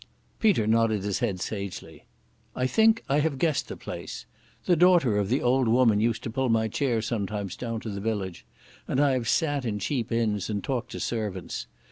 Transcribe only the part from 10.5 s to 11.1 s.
talked to